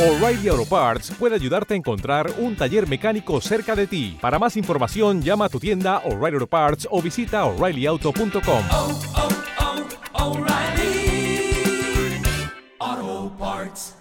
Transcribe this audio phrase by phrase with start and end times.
[0.00, 4.16] O'Reilly Auto Parts puede ayudarte a encontrar un taller mecánico cerca de ti.
[4.18, 8.64] Para más información, llama a tu tienda O'Reilly Auto Parts o visita oreillyauto.com.
[8.70, 9.00] oh,
[10.14, 11.52] oh, O'Reilly
[12.78, 13.94] Auto Parts.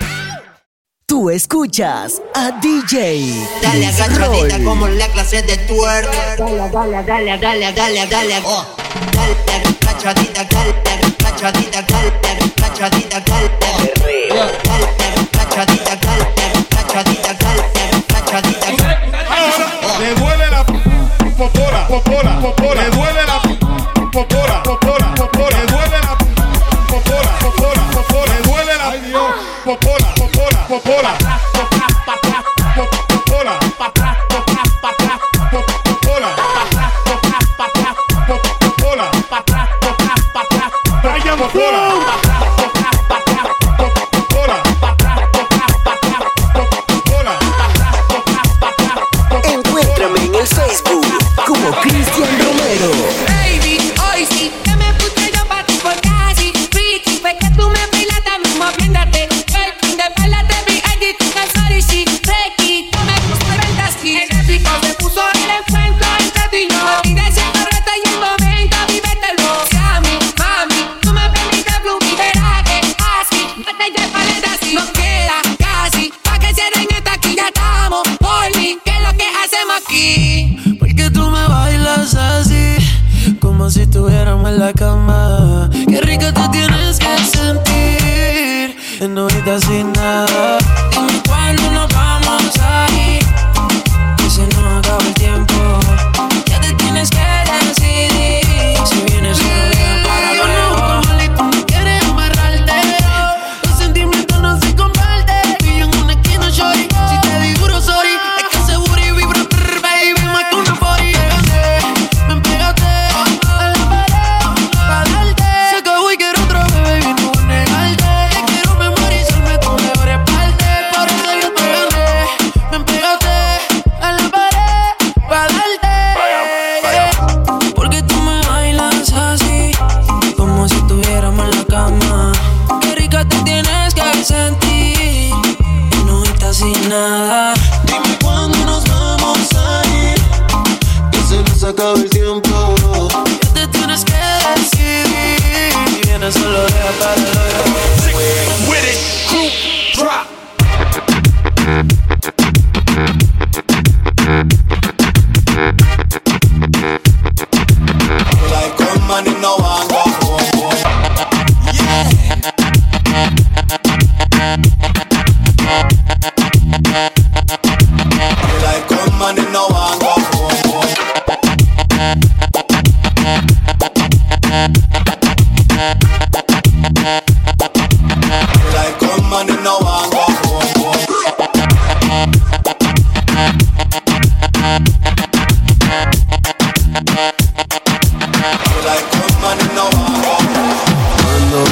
[1.05, 4.63] Tú escuchas a DJ Dale agachadita Roll.
[4.63, 6.10] como la clase de twerk.
[6.38, 8.36] Dale, dale, dale, dale, dale, dale.
[8.46, 8.66] Oh.
[9.12, 9.36] Dale
[9.81, 10.74] agachadita, dale
[11.28, 12.08] agachadita, dale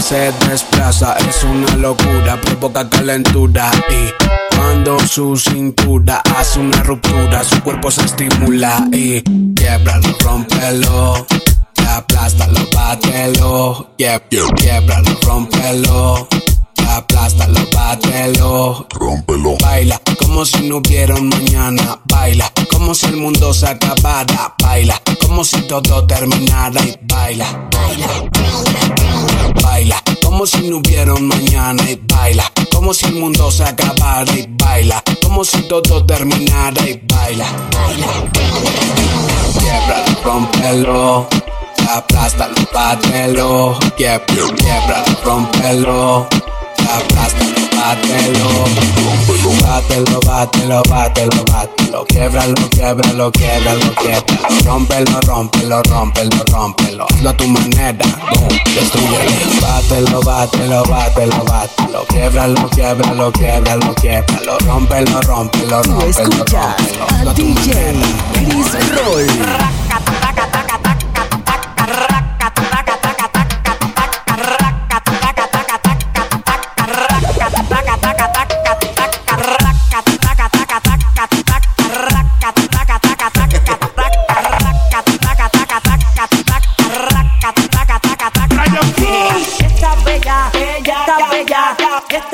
[0.08, 3.70] se desplaza es una locura, provoca calentura.
[3.90, 8.88] Y cuando su cintura hace una ruptura, su cuerpo se estimula.
[8.94, 9.22] Y
[9.68, 11.28] quiebralo, rompelo,
[11.74, 14.24] te aplástalo, bátelo, Quieb-
[14.56, 16.28] quiebralo, rompelo,
[16.74, 23.18] te aplástalo, bátelo, rompelo, baila como si no hubiera un mañana, baila como si el
[23.18, 26.82] mundo se acabara, baila como si todo terminara.
[26.86, 28.08] Y baila, baila
[29.62, 32.52] baila como si no hubiera un mañana y baila.
[32.74, 35.02] Como si el mundo se acabara y baila.
[35.24, 37.46] Como si todo terminara y baila.
[37.72, 38.08] Baila
[39.60, 41.28] quiebralo rómpelo
[41.96, 46.28] aplástalo bátelo Quieb- quiebralo rómpelo
[46.98, 48.66] aplástalo bátelo.
[49.62, 52.06] Bátelo bátelo bátelo bátelo.
[52.08, 57.06] Quiebralo quiebralo quiebralo quiebralo rómpelo rómpelo rómpelo rómpelo.
[57.12, 58.06] Hazlo a tu manera.
[58.34, 62.06] Boom destruyelo bátelo bátelo bátelo bátelo.
[62.10, 66.08] Quiebralo quiebralo quiebralo quiebralo rómpelo rómpelo Tú rómpelo.
[66.08, 68.02] Escuchas rómpelo hazlo a DJ manera.
[68.34, 70.77] Chris Roll.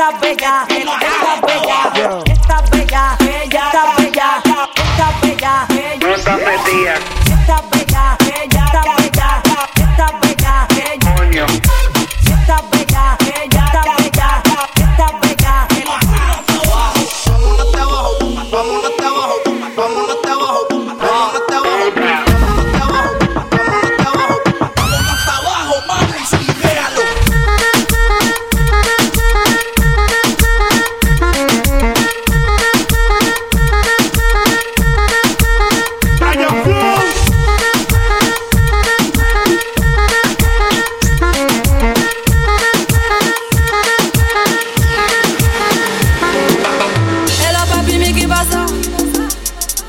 [0.04, 0.83] esa bella.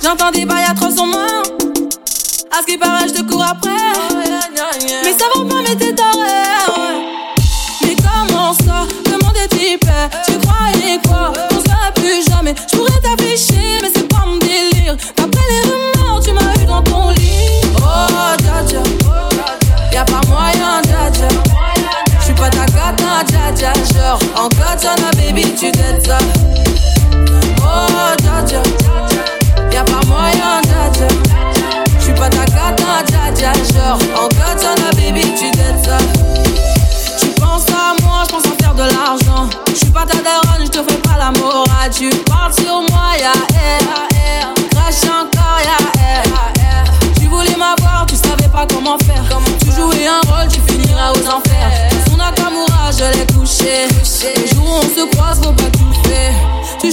[0.04, 1.42] J'entends des bails à 300 mains.
[2.52, 3.70] À ce qui paraît, je te cours après.
[5.02, 6.20] Mais ça va pas, mais t'es taré.
[7.80, 8.86] Mais comment ça?
[9.02, 9.88] Comment des types
[10.26, 11.32] Tu croyais quoi?
[11.50, 12.54] On se plus jamais.
[12.70, 14.94] Je pourrais t'afficher, mais c'est pas mon délire.
[15.16, 17.62] D'après les rumeurs, tu m'as eu dans ton lit.
[17.78, 18.82] Oh, dja dja.
[19.90, 21.28] Y'a pas moyen, dja dja.
[22.20, 23.72] J'suis pas ta gata, dja dja.
[23.94, 25.13] Genre, en katana,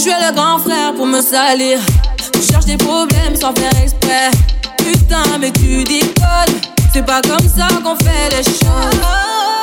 [0.02, 1.78] jouais le grand frère pour me salir.
[2.32, 4.30] Tu cherches des problèmes sans faire exprès.
[4.78, 6.60] Putain, mais tu déconnes.
[6.92, 8.98] C'est pas comme ça qu'on fait les choses.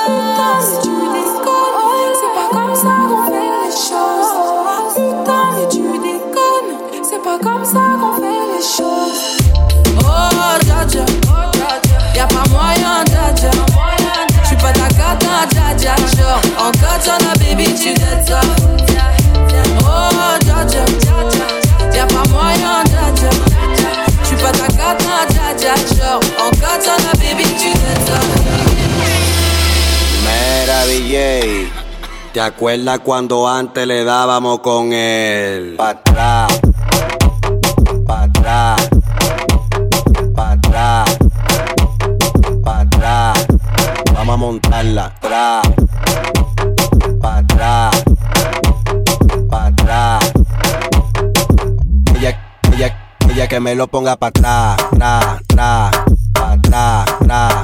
[0.05, 2.13] Putain, mais tu déconnes.
[2.19, 4.31] C'est pas comme ça qu'on fait les choses.
[4.95, 6.71] Putain, mais tu déconnes.
[7.03, 9.19] C'est pas comme ça qu'on fait les choses.
[9.99, 11.05] Oh, dja.
[12.15, 13.51] Y'a pas moyen, dja.
[14.43, 15.95] J'suis pas ta gata, dja dja.
[16.15, 17.93] Genre, en katana, baby, tu
[32.39, 36.61] ¿Te acuerdas cuando antes le dábamos con el pa' atrás?
[38.07, 38.89] Pa' atrás.
[40.33, 41.17] Pa' atrás.
[42.63, 43.45] Pa' atrás.
[44.13, 45.05] Vamos a montarla.
[45.07, 45.67] Atrás.
[47.21, 48.03] Pa' atrás.
[49.49, 50.31] Pa' atrás.
[52.15, 52.39] Ella,
[52.71, 54.77] ella, ella que me lo ponga pa' atrás.
[54.91, 55.91] Tra, tra.
[56.31, 57.05] Pa' atrás.
[57.05, 57.58] Tra, tra.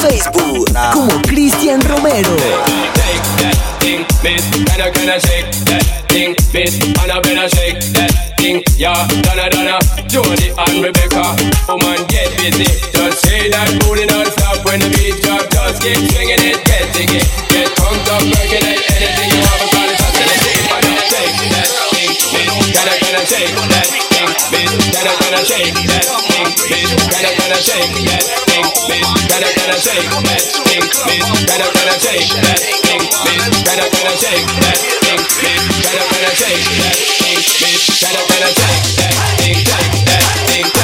[0.00, 2.36] Facebook como Cristian Romero.
[23.28, 24.09] Shake that
[24.48, 29.06] bitch, gotta gotta shake that thing, that thing, that gotta shake that thing, that thing,
[29.28, 33.80] that gotta shake that thing, that thing, that gotta shake that thing, that thing, that
[33.92, 38.50] gotta shake that thing, that thing, that gotta shake that thing, that thing, that gotta
[38.56, 40.79] shake that thing, shake that thing.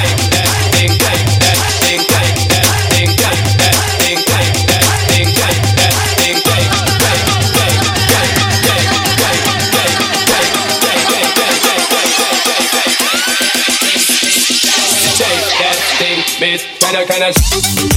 [17.16, 17.96] and I.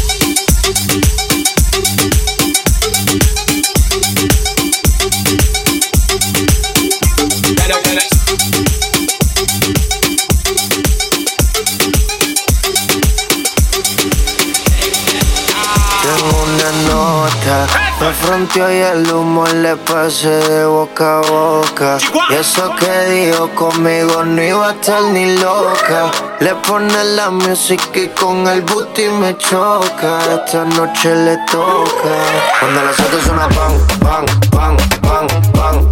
[16.88, 17.67] nota,
[18.00, 21.98] me fronteó y el humo le pasé de boca a boca.
[22.29, 26.12] Y eso que dijo conmigo no iba a estar ni loca.
[26.39, 30.19] Le pone la música y con el booty me choca.
[30.36, 32.15] Esta noche le toca.
[32.59, 35.89] Cuando las otras suena pan, pan, pan, pan, pan.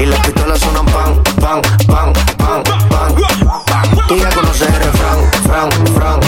[0.00, 3.14] Y las pistolas suenan pan, pan, pan, pan, pan.
[4.06, 6.27] Tú ya conoces el refrán, fran, fran.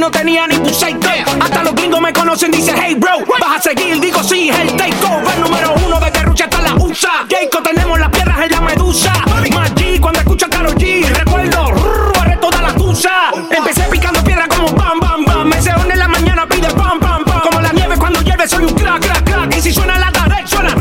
[0.00, 4.00] No tenía ni tu Hasta los gringos me conocen, dice hey bro Vas a seguir,
[4.00, 7.26] digo sí, el takeover Número uno de Rucha hasta la USA.
[7.28, 9.12] Jacob tenemos las piedras en la medusa.
[9.76, 11.64] G cuando escucho a Karol G Recuerdo,
[12.18, 13.10] barré toda la tusa.
[13.50, 15.48] Empecé picando piedra como bam, bam, bam.
[15.48, 17.40] Me se en la mañana pide pam, pam, pam.
[17.42, 19.56] Como la nieve cuando llueve soy un crack, crack, crack.
[19.56, 20.74] Y si suena la tarde, suena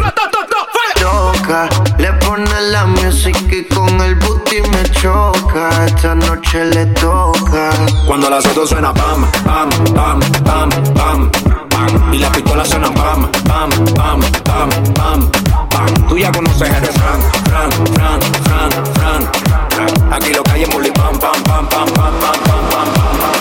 [0.96, 5.86] Choca, le pone la música y con el booty me choca.
[5.86, 6.88] Esta noche le toca.
[8.60, 11.32] Otras suena pam, pam, pam, pam, pam,
[11.70, 12.13] pam.
[12.13, 15.32] Y las pistolas suenan pam, pam, pam, pam, pam,
[15.70, 16.08] pam.
[16.10, 18.72] Tú ya conoces el refrán, fran, fran, fran,
[19.72, 20.13] fran.
[20.13, 23.39] Aquí lo que hay pam, pam, pam, pam, pam, pam, pam, pam, pam.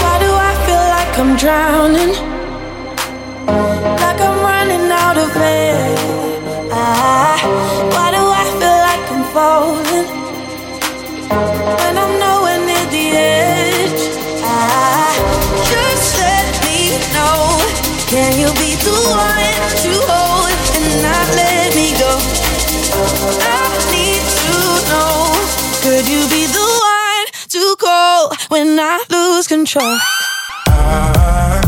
[0.00, 2.31] Why do I feel like I'm drowning?
[28.52, 29.96] When I lose control?
[30.66, 31.61] I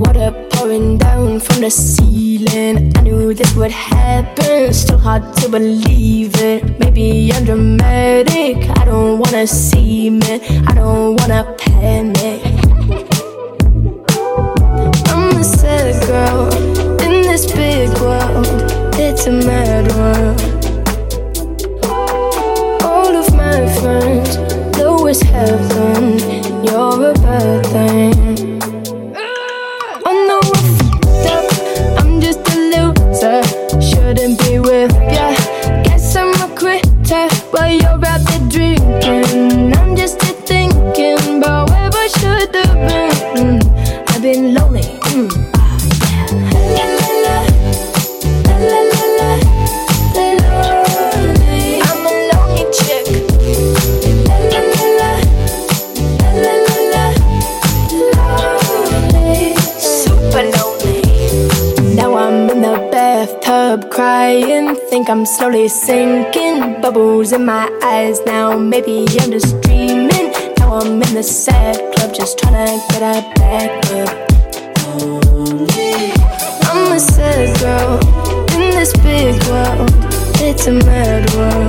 [0.00, 2.90] Water pouring down from the ceiling.
[2.96, 4.72] I knew this would happen.
[4.72, 6.78] Still hard to believe it.
[6.80, 8.56] Maybe I'm dramatic.
[8.78, 10.40] I don't wanna see it.
[10.68, 12.40] I don't wanna panic.
[15.12, 16.48] I'm a sad girl
[17.04, 18.46] in this big world.
[18.96, 20.40] It's a mad world.
[22.82, 24.36] All of my friends,
[24.78, 26.18] though it's heaven,
[65.00, 66.82] Think I'm slowly sinking.
[66.82, 68.58] Bubbles in my eyes now.
[68.58, 70.30] Maybe I'm just dreaming.
[70.58, 74.10] Now I'm in the sad club just trying to get a back up.
[76.68, 77.98] I'm a sad girl
[78.60, 79.88] in this big world.
[80.42, 81.59] It's a mad world.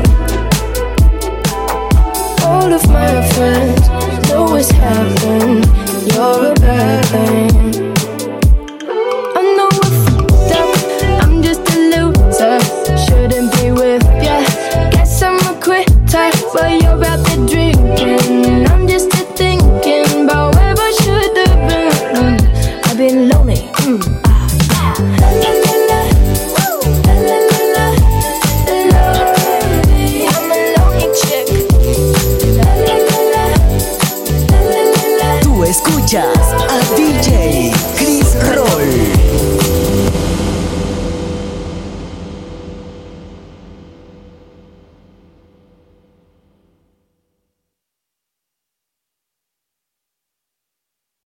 [24.82, 25.61] yeah.